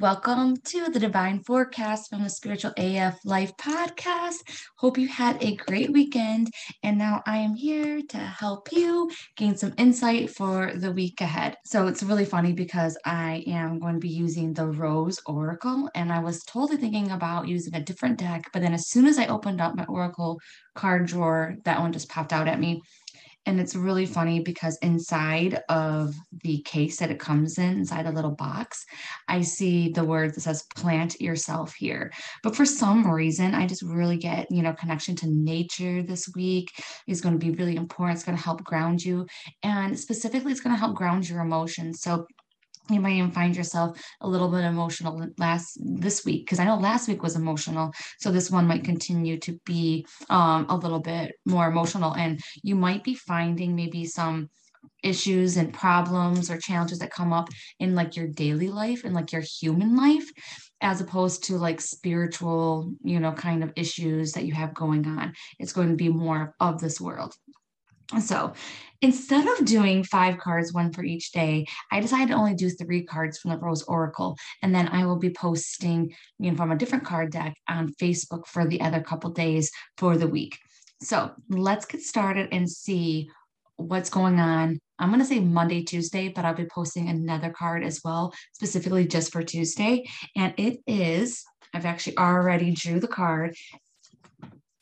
[0.00, 4.34] welcome to the Divine Forecast from the Spiritual AF Life Podcast.
[4.76, 6.52] Hope you had a great weekend.
[6.82, 11.56] And now I am here to help you gain some insight for the week ahead.
[11.64, 16.12] So it's really funny because I am going to be using the Rose Oracle, and
[16.12, 18.50] I was totally thinking about using a different deck.
[18.52, 20.38] But then as soon as I opened up my Oracle
[20.74, 22.82] card drawer, that one just popped out at me.
[23.46, 28.12] And it's really funny because inside of the case that it comes in, inside a
[28.12, 28.84] little box,
[29.28, 32.12] I see the word that says plant yourself here.
[32.42, 36.72] But for some reason, I just really get, you know, connection to nature this week
[37.06, 38.16] is going to be really important.
[38.16, 39.26] It's going to help ground you.
[39.62, 42.00] And specifically, it's going to help ground your emotions.
[42.00, 42.26] So
[42.88, 46.76] you might even find yourself a little bit emotional last this week because i know
[46.76, 47.92] last week was emotional.
[48.18, 52.74] So this one might continue to be um, a little bit more emotional and you
[52.74, 54.48] might be finding maybe some
[55.02, 59.32] issues and problems or challenges that come up in like your daily life and like
[59.32, 60.28] your human life
[60.80, 65.32] as opposed to like spiritual you know kind of issues that you have going on.
[65.58, 67.34] It's going to be more of this world
[68.20, 68.52] so
[69.02, 73.04] instead of doing five cards, one for each day, I decided to only do three
[73.04, 74.36] cards from the Rose Oracle.
[74.62, 78.46] And then I will be posting you know, from a different card deck on Facebook
[78.46, 80.58] for the other couple days for the week.
[81.02, 83.28] So let's get started and see
[83.76, 84.78] what's going on.
[84.98, 89.06] I'm going to say Monday, Tuesday, but I'll be posting another card as well, specifically
[89.06, 90.08] just for Tuesday.
[90.34, 93.54] And it is, I've actually already drew the card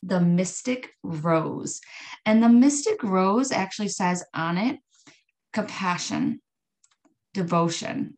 [0.05, 1.81] the Mystic Rose.
[2.25, 4.79] And the Mystic Rose actually says on it
[5.51, 6.41] compassion,
[7.33, 8.17] devotion,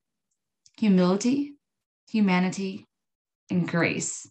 [0.78, 1.54] humility,
[2.10, 2.86] humanity,
[3.50, 4.30] and grace.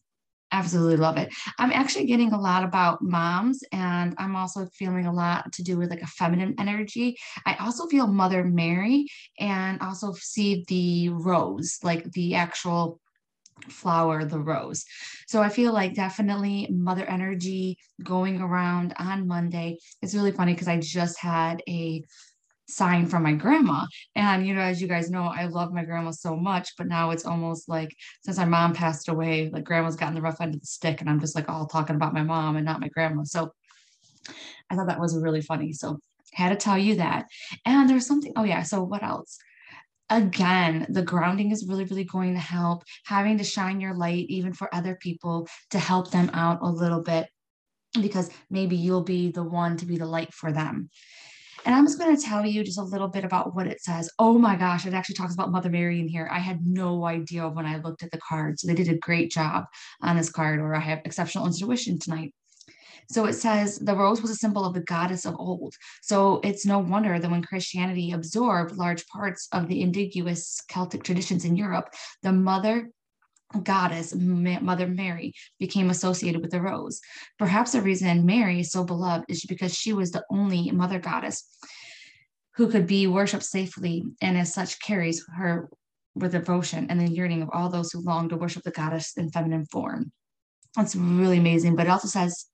[0.53, 1.33] Absolutely love it.
[1.59, 5.77] I'm actually getting a lot about moms, and I'm also feeling a lot to do
[5.77, 7.17] with like a feminine energy.
[7.45, 9.07] I also feel Mother Mary,
[9.41, 13.01] and also see the rose, like the actual
[13.69, 14.85] flower the rose.
[15.27, 19.79] So I feel like definitely mother energy going around on Monday.
[20.03, 22.05] It's really funny because I just had a
[22.69, 23.87] sign from my grandma.
[24.15, 27.11] And, you know, as you guys know, I love my grandma so much, but now
[27.11, 30.61] it's almost like since my mom passed away, like grandma's gotten the rough end of
[30.61, 31.01] the stick.
[31.01, 33.23] And I'm just like all talking about my mom and not my grandma.
[33.25, 33.53] So
[34.69, 35.73] I thought that was really funny.
[35.73, 36.01] So
[36.33, 37.27] had to tell you that.
[37.65, 38.63] And there's something, oh yeah.
[38.63, 39.39] So what else?
[40.11, 42.85] Again, the grounding is really, really going to help.
[43.05, 47.03] Having to shine your light, even for other people, to help them out a little
[47.03, 47.29] bit,
[48.01, 50.91] because maybe you'll be the one to be the light for them.
[51.65, 54.09] And I'm just going to tell you just a little bit about what it says.
[54.21, 56.29] Oh my gosh, it actually talks about Mother Mary in here.
[56.31, 58.61] I had no idea when I looked at the card.
[58.61, 59.65] So they did a great job
[60.01, 62.33] on this card, or I have exceptional intuition tonight.
[63.11, 65.75] So it says the rose was a symbol of the goddess of old.
[66.03, 71.45] So it's no wonder that when Christianity absorbed large parts of the indigenous Celtic traditions
[71.45, 72.91] in Europe, the mother
[73.63, 77.01] goddess, Mother Mary, became associated with the rose.
[77.39, 81.45] Perhaps the reason Mary is so beloved is because she was the only mother goddess
[82.57, 85.69] who could be worshipped safely and as such carries her
[86.15, 89.31] with devotion and the yearning of all those who long to worship the goddess in
[89.31, 90.11] feminine form.
[90.75, 92.47] that's really amazing, but it also says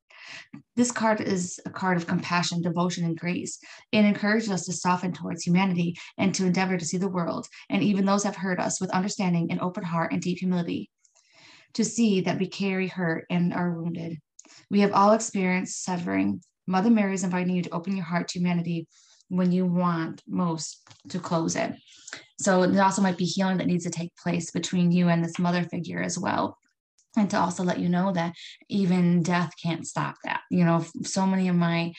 [0.76, 3.59] this card is a card of compassion, devotion, and grace.
[3.91, 7.82] It encourages us to soften towards humanity and to endeavor to see the world, and
[7.82, 10.91] even those have hurt us, with understanding, an open heart, and deep humility.
[11.75, 14.19] To see that we carry hurt and are wounded.
[14.71, 16.42] We have all experienced suffering.
[16.66, 18.87] Mother Mary is inviting you to open your heart to humanity
[19.28, 21.75] when you want most to close it.
[22.38, 25.38] So there also might be healing that needs to take place between you and this
[25.38, 26.59] mother figure as well
[27.16, 28.34] and to also let you know that
[28.68, 30.40] even death can't stop that.
[30.50, 31.92] You know so many of my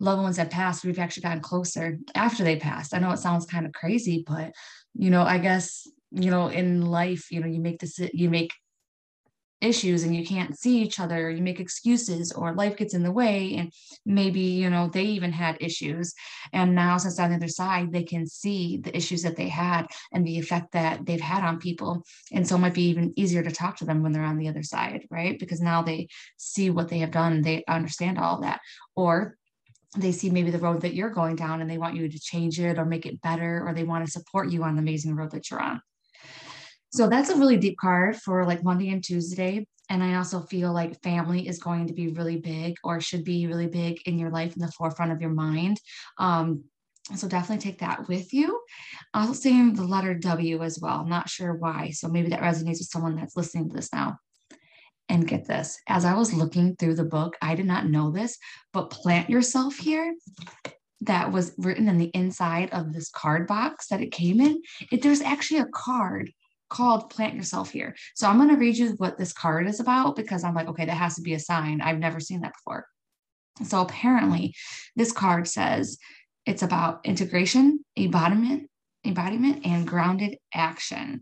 [0.00, 2.94] loved ones have passed we've actually gotten closer after they passed.
[2.94, 4.52] I know it sounds kind of crazy but
[4.94, 8.52] you know i guess you know in life you know you make this you make
[9.64, 13.12] issues and you can't see each other you make excuses or life gets in the
[13.12, 13.72] way and
[14.04, 16.14] maybe you know they even had issues.
[16.52, 19.86] And now since on the other side they can see the issues that they had
[20.12, 22.04] and the effect that they've had on people.
[22.32, 24.48] And so it might be even easier to talk to them when they're on the
[24.48, 25.38] other side right?
[25.38, 28.60] Because now they see what they have done they understand all that.
[28.96, 29.36] Or
[29.96, 32.58] they see maybe the road that you're going down and they want you to change
[32.58, 35.30] it or make it better or they want to support you on the amazing road
[35.30, 35.80] that you're on
[36.94, 39.66] so that's a really deep card for like Monday and Tuesday.
[39.90, 43.48] And I also feel like family is going to be really big or should be
[43.48, 45.80] really big in your life in the forefront of your mind.
[46.18, 46.62] Um,
[47.16, 48.60] so definitely take that with you.
[49.12, 51.00] Also seeing the letter W as well.
[51.00, 51.90] I'm not sure why.
[51.90, 54.18] So maybe that resonates with someone that's listening to this now.
[55.08, 58.38] And get this, as I was looking through the book, I did not know this,
[58.72, 60.14] but plant yourself here
[61.00, 64.62] that was written in the inside of this card box that it came in.
[64.92, 66.30] It, there's actually a card
[66.74, 67.94] called Plant Yourself Here.
[68.16, 70.84] So I'm going to read you what this card is about because I'm like, okay,
[70.84, 71.80] that has to be a sign.
[71.80, 72.86] I've never seen that before.
[73.64, 74.54] So apparently,
[74.96, 75.96] this card says
[76.44, 78.68] it's about integration, embodiment,
[79.04, 81.20] embodiment, and grounded action.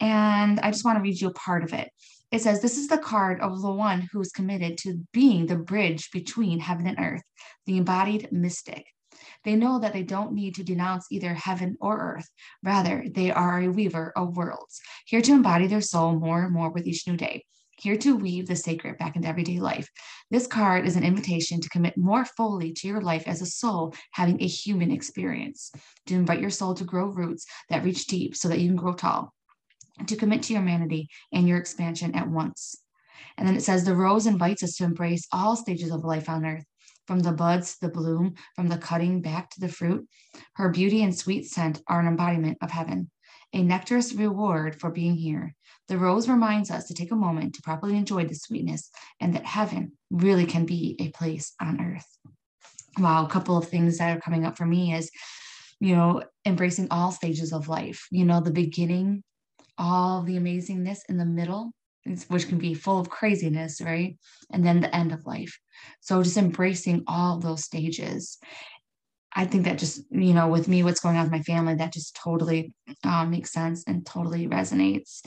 [0.00, 1.88] And I just want to read you a part of it.
[2.32, 5.56] It says, This is the card of the one who is committed to being the
[5.56, 7.22] bridge between heaven and earth,
[7.66, 8.86] the embodied mystic.
[9.44, 12.28] They know that they don't need to denounce either heaven or earth.
[12.62, 16.70] Rather, they are a weaver of worlds, here to embody their soul more and more
[16.70, 17.44] with each new day
[17.80, 19.88] here to weave the sacred back into everyday life.
[20.30, 23.94] This card is an invitation to commit more fully to your life as a soul
[24.12, 25.72] having a human experience,
[26.06, 28.92] to invite your soul to grow roots that reach deep so that you can grow
[28.92, 29.32] tall,
[30.06, 32.76] to commit to your humanity and your expansion at once.
[33.36, 36.44] And then it says the rose invites us to embrace all stages of life on
[36.44, 36.64] earth,
[37.10, 40.06] from the buds to the bloom, from the cutting back to the fruit.
[40.54, 43.10] Her beauty and sweet scent are an embodiment of heaven,
[43.52, 45.56] a nectarous reward for being here.
[45.88, 49.44] The rose reminds us to take a moment to properly enjoy the sweetness and that
[49.44, 52.06] heaven really can be a place on earth.
[52.96, 55.10] Wow, a couple of things that are coming up for me is,
[55.80, 59.24] you know, embracing all stages of life, you know, the beginning,
[59.76, 61.72] all the amazingness in the middle,
[62.28, 64.16] which can be full of craziness, right?
[64.52, 65.58] And then the end of life.
[66.00, 68.38] So just embracing all those stages.
[69.34, 71.92] I think that just, you know, with me, what's going on with my family, that
[71.92, 72.72] just totally
[73.04, 75.20] um, makes sense and totally resonates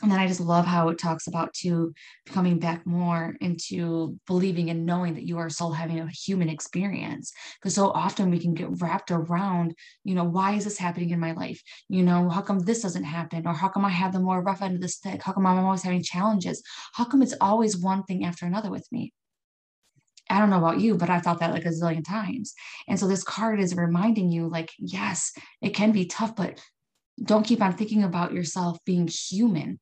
[0.00, 1.92] and then I just love how it talks about to
[2.28, 7.32] coming back more into believing and knowing that you are still having a human experience.
[7.60, 9.74] Because so often we can get wrapped around,
[10.04, 11.60] you know, why is this happening in my life?
[11.88, 13.44] You know, how come this doesn't happen?
[13.44, 15.20] Or how come I have the more rough end of the stick?
[15.20, 16.62] How come I'm always having challenges?
[16.94, 19.12] How come it's always one thing after another with me?
[20.30, 22.54] I don't know about you, but I thought that like a zillion times.
[22.86, 26.60] And so this card is reminding you, like, yes, it can be tough, but
[27.20, 29.80] don't keep on thinking about yourself being human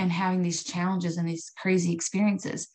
[0.00, 2.68] and having these challenges and these crazy experiences.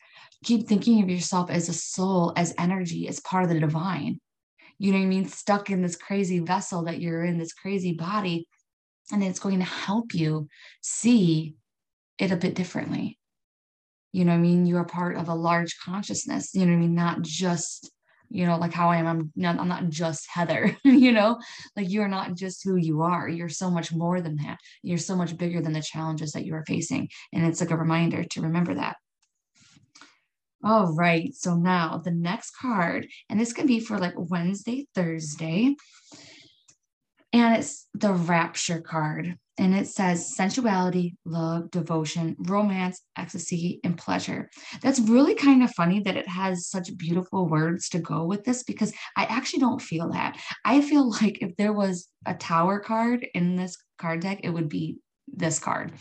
[0.43, 4.19] Keep thinking of yourself as a soul, as energy, as part of the divine.
[4.77, 5.27] You know what I mean?
[5.27, 8.47] Stuck in this crazy vessel that you're in, this crazy body.
[9.11, 10.47] And it's going to help you
[10.81, 11.55] see
[12.19, 13.17] it a bit differently.
[14.11, 14.67] You know what I mean?
[14.67, 16.95] You are part of a large consciousness, you know what I mean?
[16.95, 17.91] Not just
[18.29, 21.39] you know like how i am i'm not, I'm not just heather you know?
[21.75, 24.57] Like you're not just who you are you're so much more than that.
[24.81, 27.77] You're so much bigger than the challenges that you are facing and it's like a
[27.77, 28.97] reminder to remember that.
[30.63, 35.75] All right so now the next card and this can be for like wednesday thursday
[37.35, 44.49] and it's the rapture card and it says sensuality, love, devotion, romance, ecstasy, and pleasure.
[44.81, 48.63] That's really kind of funny that it has such beautiful words to go with this
[48.63, 50.39] because I actually don't feel that.
[50.63, 54.69] I feel like if there was a tower card in this card deck, it would
[54.69, 55.91] be this card.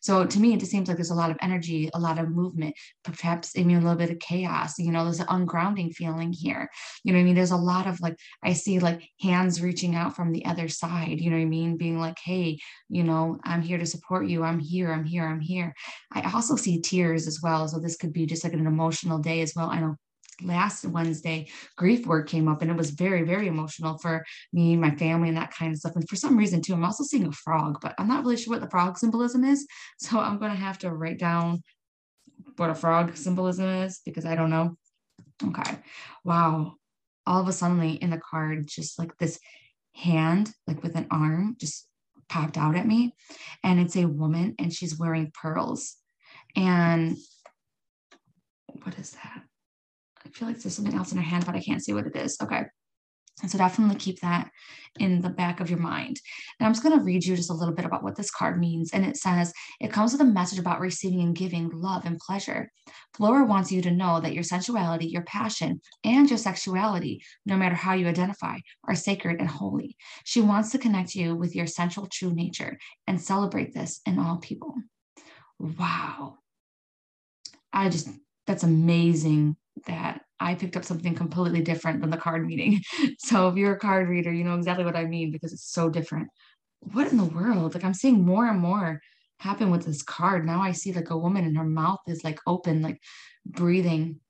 [0.00, 2.30] So to me, it just seems like there's a lot of energy, a lot of
[2.30, 4.78] movement, perhaps even a little bit of chaos.
[4.78, 6.68] You know, there's an ungrounding feeling here.
[7.04, 7.34] You know I mean?
[7.34, 11.20] There's a lot of like, I see like hands reaching out from the other side,
[11.20, 11.76] you know what I mean?
[11.76, 12.58] Being like, hey,
[12.88, 14.42] you know, I'm here to support you.
[14.42, 15.74] I'm here, I'm here, I'm here.
[16.12, 17.68] I also see tears as well.
[17.68, 19.70] So this could be just like an emotional day as well.
[19.70, 19.96] I know
[20.42, 24.90] last Wednesday, grief work came up and it was very, very emotional for me, my
[24.96, 25.96] family, and that kind of stuff.
[25.96, 28.52] And for some reason, too, I'm also seeing a frog, but I'm not really sure
[28.52, 29.66] what the frog symbolism is.
[30.00, 31.62] So I'm going to have to write down
[32.56, 34.76] what a frog symbolism is because I don't know.
[35.44, 35.78] Okay.
[36.24, 36.74] Wow.
[37.26, 39.38] All of a sudden, in the card, just like this
[39.94, 41.86] hand, like with an arm, just
[42.28, 43.14] popped out at me.
[43.62, 45.96] And it's a woman and she's wearing pearls.
[46.56, 47.16] And
[48.82, 49.42] what is that?
[50.24, 52.16] I feel like there's something else in her hand, but I can't see what it
[52.16, 52.36] is.
[52.40, 52.62] Okay.
[53.40, 54.50] And so definitely keep that
[54.98, 56.20] in the back of your mind.
[56.58, 58.58] And I'm just going to read you just a little bit about what this card
[58.58, 58.90] means.
[58.92, 62.68] And it says, it comes with a message about receiving and giving love and pleasure.
[63.14, 67.76] Flora wants you to know that your sensuality, your passion, and your sexuality, no matter
[67.76, 69.96] how you identify, are sacred and holy.
[70.24, 72.76] She wants to connect you with your central true nature
[73.06, 74.74] and celebrate this in all people.
[75.60, 76.38] Wow.
[77.72, 78.08] I just,
[78.48, 82.82] that's amazing that I picked up something completely different than the card meeting.
[83.18, 85.90] So if you're a card reader, you know exactly what I mean because it's so
[85.90, 86.28] different.
[86.80, 87.74] What in the world?
[87.74, 89.00] Like I'm seeing more and more
[89.40, 90.46] happen with this card.
[90.46, 93.00] Now I see like a woman and her mouth is like open, like
[93.44, 94.20] breathing,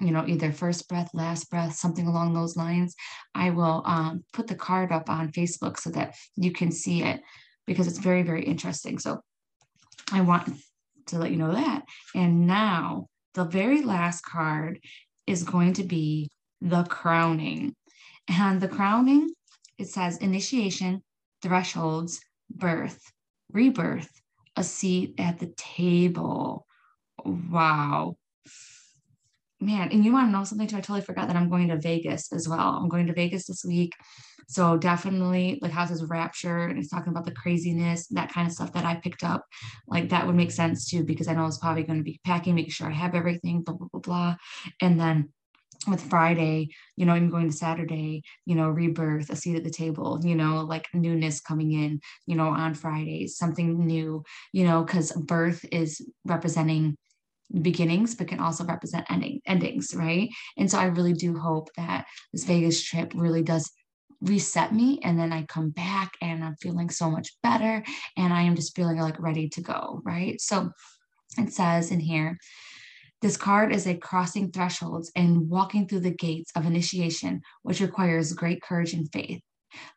[0.00, 2.94] you know, either first breath, last breath, something along those lines.
[3.34, 7.20] I will um, put the card up on Facebook so that you can see it
[7.66, 8.98] because it's very, very interesting.
[8.98, 9.20] So
[10.12, 10.52] I want
[11.06, 11.84] to let you know that.
[12.14, 14.80] And now the very last card
[15.28, 16.28] is going to be
[16.60, 17.74] the crowning.
[18.28, 19.30] And the crowning,
[19.78, 21.02] it says initiation,
[21.42, 22.20] thresholds,
[22.50, 23.00] birth,
[23.52, 24.10] rebirth,
[24.56, 26.66] a seat at the table.
[27.24, 28.16] Wow.
[29.60, 30.76] Man, and you want to know something too?
[30.76, 32.76] I totally forgot that I'm going to Vegas as well.
[32.76, 33.92] I'm going to Vegas this week.
[34.46, 38.72] So definitely like houses rapture and it's talking about the craziness, that kind of stuff
[38.72, 39.44] that I picked up.
[39.86, 42.54] Like that would make sense too, because I know it's probably going to be packing,
[42.54, 44.36] making sure I have everything, blah, blah, blah, blah.
[44.80, 45.30] And then
[45.86, 49.70] with Friday, you know, I'm going to Saturday, you know, rebirth, a seat at the
[49.70, 54.22] table, you know, like newness coming in, you know, on Fridays, something new,
[54.52, 56.96] you know, because birth is representing
[57.52, 60.28] beginnings, but can also represent ending endings, right?
[60.56, 63.70] And so I really do hope that this Vegas trip really does
[64.20, 67.84] reset me and then I come back and I'm feeling so much better
[68.16, 70.40] and I am just feeling like ready to go, right?
[70.40, 70.70] So
[71.38, 72.38] it says in here,
[73.20, 78.32] this card is a crossing thresholds and walking through the gates of initiation, which requires
[78.32, 79.40] great courage and faith.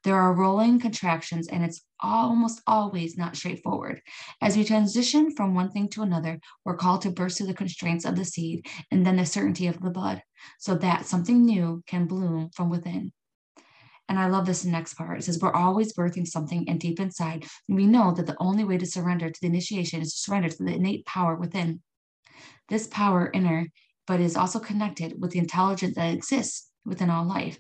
[0.04, 4.02] There are rolling contractions, and it's almost always not straightforward.
[4.42, 8.06] As we transition from one thing to another, we're called to burst through the constraints
[8.06, 10.22] of the seed and then the certainty of the bud,
[10.60, 13.12] so that something new can bloom from within.
[14.10, 15.20] And I love this next part.
[15.20, 18.78] It says, We're always birthing something, and deep inside, we know that the only way
[18.78, 21.82] to surrender to the initiation is to surrender to the innate power within.
[22.68, 23.68] This power inner,
[24.08, 27.60] but is also connected with the intelligence that exists within all life.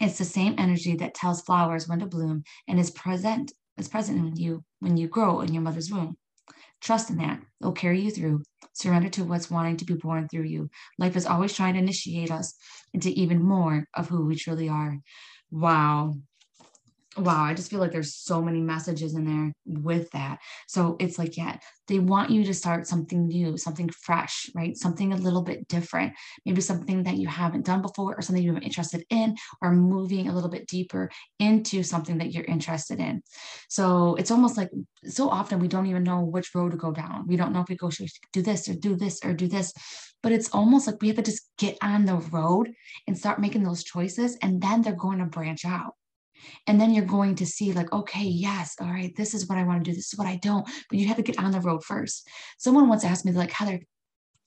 [0.00, 4.18] It's the same energy that tells flowers when to bloom and is present is present
[4.18, 6.16] in you when you grow in your mother's womb.
[6.80, 7.40] Trust in that.
[7.60, 8.42] It'll carry you through.
[8.72, 10.70] Surrender to what's wanting to be born through you.
[10.98, 12.54] Life is always trying to initiate us
[12.94, 14.98] into even more of who we truly are.
[15.50, 16.16] Wow
[17.18, 20.38] wow, I just feel like there's so many messages in there with that.
[20.68, 21.58] So it's like, yeah,
[21.88, 24.76] they want you to start something new, something fresh, right?
[24.76, 26.12] Something a little bit different,
[26.44, 30.34] maybe something that you haven't done before or something you're interested in, or moving a
[30.34, 33.22] little bit deeper into something that you're interested in.
[33.68, 34.70] So it's almost like
[35.04, 37.26] so often we don't even know which road to go down.
[37.26, 39.72] We don't know if we go, should do this or do this or do this.
[40.22, 42.72] But it's almost like we have to just get on the road
[43.06, 45.94] and start making those choices, and then they're going to branch out
[46.66, 49.64] and then you're going to see, like, okay, yes, all right, this is what I
[49.64, 49.94] want to do.
[49.94, 50.66] This is what I don't.
[50.88, 52.28] But you have to get on the road first.
[52.58, 53.80] Someone once asked me, like, Heather,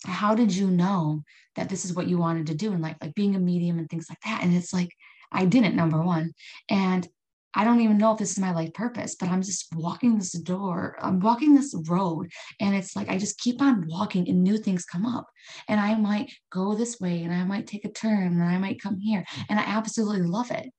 [0.05, 1.23] how did you know
[1.55, 2.71] that this is what you wanted to do?
[2.71, 4.43] And like, like being a medium and things like that.
[4.43, 4.89] And it's like,
[5.31, 6.33] I didn't, number one.
[6.69, 7.07] And
[7.55, 10.33] I don't even know if this is my life purpose, but I'm just walking this
[10.33, 12.29] door, I'm walking this road.
[12.59, 15.25] And it's like I just keep on walking and new things come up.
[15.67, 18.81] And I might go this way and I might take a turn and I might
[18.81, 19.25] come here.
[19.49, 20.69] And I absolutely love it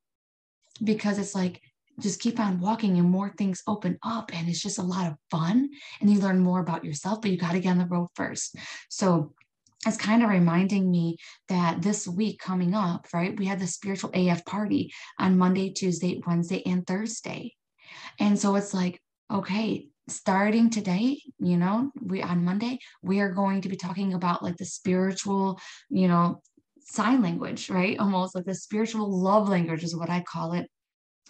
[0.82, 1.60] because it's like
[2.00, 5.16] just keep on walking and more things open up and it's just a lot of
[5.30, 5.68] fun
[6.00, 8.56] and you learn more about yourself but you got to get on the road first.
[8.88, 9.34] So
[9.86, 11.16] it's kind of reminding me
[11.48, 16.20] that this week coming up right we had the spiritual af party on monday tuesday
[16.26, 17.54] wednesday and thursday.
[18.18, 23.60] And so it's like okay starting today you know we on monday we are going
[23.60, 26.42] to be talking about like the spiritual you know
[26.90, 27.98] sign language, right?
[27.98, 30.68] Almost like the spiritual love language is what I call it.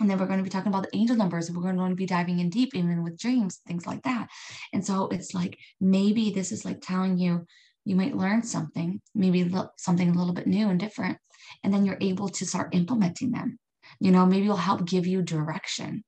[0.01, 2.07] And then we're going to be talking about the angel numbers we're going to be
[2.07, 4.29] diving in deep, even with dreams, things like that.
[4.73, 7.45] And so it's like maybe this is like telling you
[7.85, 11.19] you might learn something, maybe something a little bit new and different.
[11.63, 13.59] And then you're able to start implementing them.
[13.99, 16.05] You know, maybe it'll help give you direction.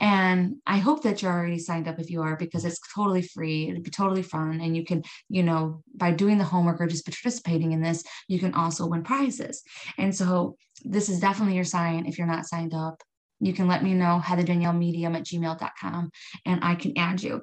[0.00, 3.68] And I hope that you're already signed up if you are, because it's totally free.
[3.68, 4.60] It'd be totally fun.
[4.60, 8.38] And you can, you know, by doing the homework or just participating in this, you
[8.38, 9.62] can also win prizes.
[9.98, 13.02] And so this is definitely your sign if you're not signed up.
[13.40, 16.10] You can let me know, Heather Danielle Medium at gmail.com,
[16.46, 17.42] and I can add you.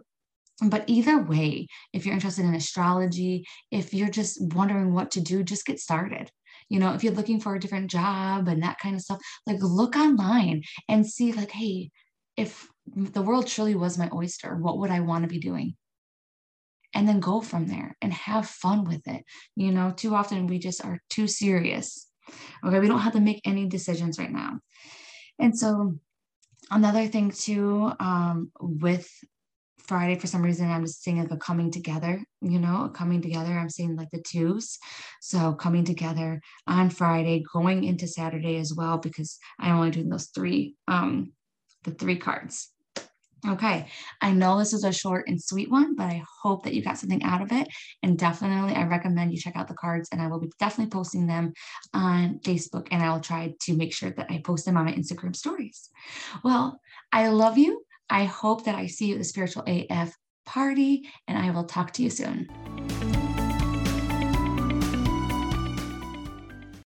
[0.62, 5.44] But either way, if you're interested in astrology, if you're just wondering what to do,
[5.44, 6.32] just get started
[6.70, 9.58] you know if you're looking for a different job and that kind of stuff like
[9.62, 11.90] look online and see like hey
[12.40, 15.76] if the world truly was my oyster, what would I want to be doing?
[16.96, 19.24] And then go from there and have fun with it.
[19.56, 22.08] You know, too often we just are too serious.
[22.66, 24.60] Okay, we don't have to make any decisions right now.
[25.38, 25.96] And so,
[26.72, 29.10] another thing too, um, with
[29.80, 33.52] Friday, for some reason, I'm just seeing like a coming together, you know, coming together.
[33.52, 34.78] I'm seeing like the twos.
[35.22, 40.28] So, coming together on Friday, going into Saturday as well, because I'm only doing those
[40.28, 41.34] three um,
[41.84, 42.72] the three cards.
[43.48, 43.88] Okay,
[44.20, 46.98] I know this is a short and sweet one, but I hope that you got
[46.98, 47.70] something out of it.
[48.04, 51.26] And definitely, I recommend you check out the cards, and I will be definitely posting
[51.26, 51.54] them
[51.94, 54.92] on Facebook, and I will try to make sure that I post them on my
[54.92, 55.90] Instagram stories.
[56.44, 56.82] Well,
[57.14, 57.82] I love you.
[58.10, 60.14] I hope that I see you at the Spiritual AF
[60.46, 62.50] party, and I will talk to you soon.